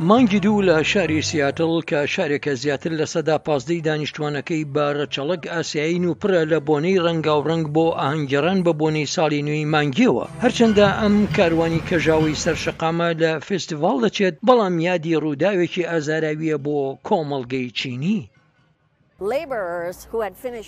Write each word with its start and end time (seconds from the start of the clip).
مانگی 0.00 0.40
دوو 0.44 0.62
لە 0.68 0.76
شاری 0.92 1.20
سیاتل 1.30 1.72
کە 1.90 2.00
شارێکە 2.14 2.52
زیاتر 2.62 2.92
لە 3.00 3.06
سەدا 3.14 3.36
پازدەی 3.46 3.84
دانیشتوانەکەی 3.88 4.68
بارەچەڵک 4.74 5.42
ئاسیایی 5.54 6.06
و 6.10 6.18
پرە 6.20 6.42
لە 6.52 6.58
بۆنەی 6.68 7.02
ڕەنگا 7.04 7.34
و 7.38 7.44
ڕنگ 7.50 7.66
بۆ 7.74 7.86
ئاهنگگەران 8.00 8.58
بە 8.66 8.72
بۆنەی 8.80 9.10
ساڵی 9.14 9.44
نوێی 9.46 9.70
مانگیەوە 9.72 10.24
هەرچەندە 10.42 10.86
ئەم 11.00 11.16
کاروانی 11.36 11.84
کەژاوی 11.88 12.38
سەرشقامە 12.44 13.08
لە 13.22 13.32
فستیڤال 13.46 13.96
دەچێت 14.04 14.34
بەڵام 14.46 14.74
یادی 14.88 15.20
ڕووداوێکی 15.24 15.88
ئازاراویە 15.90 16.56
بۆ 16.66 16.76
کۆمەڵگەی 17.06 17.72
چینی 17.78 18.18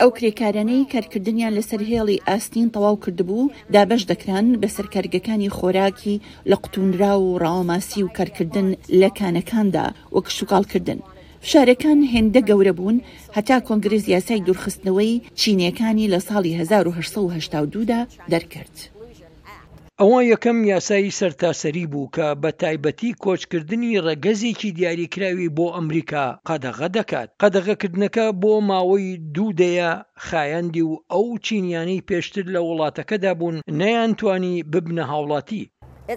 ئەو 0.00 0.10
کرێکارانەی 0.18 0.88
کارکردنیان 0.94 1.52
لەسەر 1.58 1.80
هێڵی 1.90 2.22
ئاستین 2.28 2.68
تەواو 2.74 3.00
کردبوو 3.04 3.50
دابش 3.74 4.02
دەکران 4.12 4.46
بەسەر 4.62 4.86
کارگەکانی 4.94 5.54
خۆراکی 5.56 6.20
لە 6.50 6.56
قوتونرا 6.62 7.12
و 7.20 7.38
ڕاوماسی 7.42 8.00
و 8.04 8.12
کارکردن 8.18 8.66
لە 9.00 9.08
کانەکاندا 9.18 9.86
وەک 10.16 10.26
شوکالکردن. 10.36 11.00
شارەکان 11.50 11.98
هێندە 12.12 12.40
گەورە 12.48 12.72
بوون 12.78 12.98
هەتا 13.36 13.56
کۆنگرس 13.66 14.04
یاسای 14.14 14.44
دوورخستنەوەی 14.46 15.22
چینیەکانی 15.40 16.10
لە 16.12 16.18
ساڵی 16.28 16.52
1970دا 16.60 18.00
دەرکرد. 18.32 18.76
ئەوە 20.02 20.18
یەکەم 20.32 20.58
یاسایی 20.72 21.16
سەرتاسەری 21.18 21.90
بوو 21.92 22.10
کە 22.16 22.26
بە 22.42 22.50
تایبەتی 22.60 23.18
کۆچکردنی 23.24 24.00
ڕەگەزێکی 24.06 24.74
دیاریکراوی 24.78 25.52
بۆ 25.56 25.66
ئەمریکا 25.76 26.26
قەدەغە 26.48 26.88
دەکات 26.98 27.28
قەدەغەکردنەکە 27.42 28.26
بۆ 28.42 28.52
ماوەی 28.70 29.08
دوو 29.34 29.48
دەیە 29.60 29.92
خایەندی 30.26 30.82
و 30.86 30.92
ئەو 31.12 31.26
چینیانەی 31.46 32.04
پێشتر 32.08 32.44
لە 32.54 32.60
وڵاتەکەدا 32.68 33.32
بوون 33.40 33.56
نەیانتوانی 33.80 34.54
ببنە 34.72 35.04
هاوڵاتی 35.10 35.62
Uh, 36.12 36.14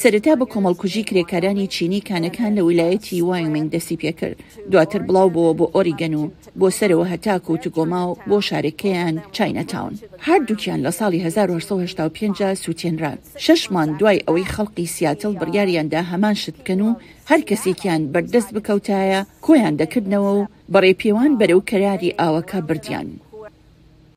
سەرەتا 0.00 0.32
بە 0.40 0.46
کۆمەڵکوژی 0.52 1.06
کرێکارانی 1.08 1.70
چینی 1.74 2.06
کانەکان 2.08 2.50
لە 2.58 2.62
ویلایەتی 2.68 3.22
وایمنگ 3.28 3.68
دەسی 3.74 4.00
پێکرد 4.02 4.38
دواتر 4.72 5.00
بڵاو 5.08 5.32
بووە 5.34 5.52
بۆ 5.58 5.66
ئۆریگەن 5.74 6.14
و 6.20 6.30
بۆ 6.60 6.68
سەرەوە 6.78 7.06
هەتاک 7.12 7.42
و 7.50 7.60
توگۆما 7.62 8.02
و 8.08 8.18
بۆ 8.28 8.36
شارەکەیان 8.48 9.14
چینەتاون 9.36 9.94
هەردووکیان 10.26 10.80
لە 10.86 10.90
ساڵی 10.98 11.18
1995 11.26 12.38
سووتێنران 12.64 13.18
شەشمان 13.44 13.88
دوای 14.00 14.22
ئەوەی 14.26 14.50
خەڵقی 14.54 14.92
سیاتل 14.94 15.32
بڕیاریاندا 15.40 16.00
هەمان 16.10 16.34
شت 16.42 16.54
بکەن 16.60 16.80
و 16.86 16.90
هەر 17.30 17.40
کەسێکیان 17.50 18.02
بەردەست 18.12 18.50
بکەوتایە 18.56 19.20
کۆیان 19.46 19.74
دەکردنەوە 19.80 20.30
و 20.38 20.48
بەڕێپێوان 20.72 21.32
بەرەو 21.40 21.60
کەراری 21.70 22.16
ئاوەکە 22.20 22.58
بردیان. 22.68 23.08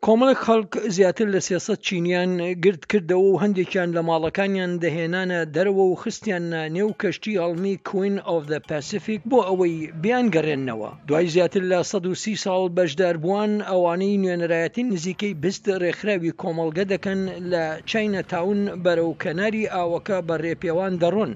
کۆمەڵک 0.07 0.39
خەڵک 0.47 0.71
زیاتر 0.97 1.27
لە 1.35 1.39
سیاست 1.49 1.79
چینیان 1.87 2.31
گرت 2.63 2.83
کردەوە 2.91 3.27
و 3.29 3.39
هەندێکیان 3.43 3.89
لە 3.97 4.01
ماڵەکانیان 4.09 4.71
دەهێنانە 4.83 5.39
دەرەوە 5.55 5.83
و 5.87 5.99
خستیانە 6.01 6.61
نێو 6.75 6.89
کەشتی 7.01 7.39
هەڵمی 7.43 7.75
کوین 7.87 8.15
of 8.35 8.41
the 8.51 8.59
Pacific 8.71 9.19
بۆ 9.29 9.39
ئەوەی 9.47 9.75
بیان 10.03 10.25
گەڕێننەوە 10.35 10.89
دوای 11.07 11.27
زیاتر 11.35 11.63
لە 11.71 11.79
130 11.91 12.41
ساڵ 12.45 12.63
بەشدار 12.77 13.15
بووان 13.23 13.53
ئەوانەی 13.69 14.19
نوێنەرایەتی 14.23 14.87
نزیکەی 14.93 15.37
بست 15.43 15.65
ڕێکخراوی 15.81 16.35
کۆمەڵگە 16.41 16.83
دەکەن 16.93 17.19
لە 17.51 17.63
چینە 17.89 18.21
تاون 18.31 18.59
بەرەو 18.83 19.11
کەناری 19.23 19.69
ئاوەکە 19.73 20.17
بە 20.27 20.35
ڕێپێوان 20.43 20.93
دەڕۆن 21.01 21.31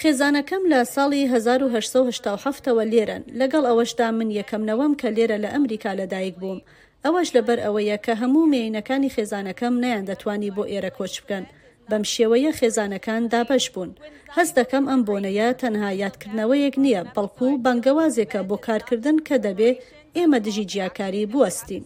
خێزانەکەم 0.00 0.62
لە 0.72 0.80
ساڵی 0.94 1.22
1970ەوە 1.32 2.84
لێرن 2.92 3.22
لەگەڵ 3.40 3.64
ئەوەشدا 3.68 4.08
من 4.18 4.28
یەکەمنەوەم 4.38 4.92
کە 5.00 5.08
لێرە 5.16 5.38
لە 5.44 5.48
ئەمریکا 5.54 5.90
لەدایک 6.00 6.34
بووم 6.42 6.60
ئەوەش 7.04 7.28
لەبەر 7.36 7.58
ئەوەیە 7.64 7.96
کە 8.04 8.12
هەموو 8.20 8.50
مێینەکانی 8.52 9.12
خێزانەکەم 9.14 9.74
نەیان 9.82 10.04
دەتوانی 10.10 10.54
بۆ 10.56 10.62
ئێرە 10.72 10.90
کۆچ 10.98 11.14
بکەن 11.22 11.44
بەم 11.90 12.02
شێوەیە 12.12 12.52
خێزانەکان 12.58 13.22
دابش 13.32 13.64
بوون 13.74 13.90
هەست 14.36 14.52
دەکەم 14.58 14.84
ئەم 14.90 15.00
بۆنەیە 15.08 15.48
تەنها 15.62 15.90
یادکردنەوەیەک 16.02 16.74
نییە 16.84 17.02
بەڵکو 17.14 17.48
و 17.54 17.60
بەنگەوازێکە 17.64 18.40
بۆ 18.48 18.56
کارکردن 18.66 19.16
کە 19.26 19.36
دەبێ 19.46 19.70
ئێمە 20.16 20.38
دژی 20.46 20.64
جیاکاری 20.72 21.30
بوەستین. 21.32 21.84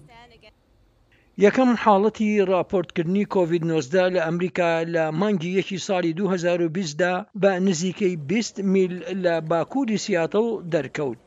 یەکەم 1.47 1.71
حاڵەتی 1.85 2.31
راپۆرتکردنی 2.53 3.25
کۆVید-19 3.35 3.93
لە 4.15 4.21
ئەمریکا 4.27 4.73
لە 4.95 5.05
مانگی 5.21 5.51
یەکی 5.59 5.79
ساڵی 5.87 6.13
2020دا 6.19 7.15
بە 7.43 7.47
نزیکەی 7.67 8.17
20 8.17 8.59
میل 8.73 8.95
لە 9.25 9.35
باکووری 9.51 9.99
سیاتە 10.05 10.35
و 10.45 10.63
دەرکەوت. 10.73 11.19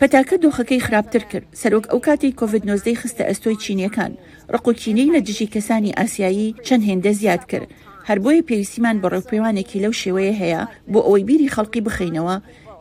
پەتاکە 0.00 0.34
دۆخەکەی 0.42 0.80
خراپتر 0.86 1.18
کرد 1.30 1.46
سەرۆک 1.62 1.84
ئەو 1.90 2.00
کاتی 2.06 2.34
کۆVید-19 2.38 2.88
خستە 3.00 3.24
ئەستۆی 3.28 3.62
چینیەکان 3.64 4.12
ڕقوچینەی 4.54 5.12
لە 5.14 5.20
دژی 5.28 5.46
کەسانی 5.54 5.92
ئاسیایی 5.98 6.54
چەند 6.66 6.82
هێندە 6.88 7.12
زیاد 7.20 7.44
کرد. 7.50 7.68
هەر 8.08 8.18
بۆیە 8.24 8.42
پێویستیمان 8.48 8.96
بە 9.02 9.08
ڕێپەیوانێکی 9.14 9.80
لەو 9.84 9.92
شێوەیە 10.02 10.34
هەیە 10.42 10.62
بۆ 10.92 11.00
ئەوەی 11.06 11.24
بیری 11.28 11.52
خەڵکی 11.54 11.80
بخینەوە 11.86 12.36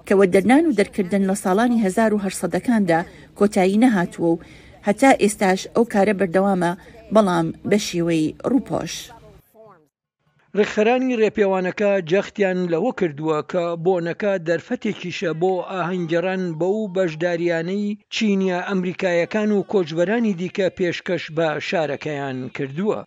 کەوە 0.08 0.26
دەرنان 0.34 0.64
و 0.66 0.76
دەرکردن 0.80 1.24
لە 1.30 1.36
ساڵانی 1.44 1.80
1970کاندا 1.86 3.00
کۆتایی 3.40 3.82
نەهاتووە 3.84 4.30
و 4.34 4.38
هەتا 4.88 5.12
ئێستاش 5.24 5.60
ئەو 5.76 5.84
کارە 5.94 6.14
بەردەوامە 6.20 6.72
بەڵام 7.14 7.48
بە 7.70 7.78
شێوەی 7.88 8.26
ڕووپۆش. 8.52 8.94
ڕێکخەرانی 10.58 11.18
ڕێپێوانەکە 11.22 11.92
جەختیان 12.12 12.60
لەوە 12.74 12.92
کردووە 13.00 13.40
کە 13.52 13.66
بۆنەکە 13.84 14.32
دەرفەتێکیشە 14.48 15.32
بۆ 15.42 15.54
ئاهەنگگەڕان 15.72 16.44
بەو 16.60 16.78
بەشداریانەی 16.96 17.98
چینیا 18.14 18.60
ئەمریکایەکان 18.70 19.50
و 19.54 19.66
کۆچبەرانی 19.72 20.38
دیکە 20.40 20.68
پێشکەش 20.78 21.24
بە 21.38 21.48
شارەکەیان 21.68 22.38
کردووە. 22.56 23.00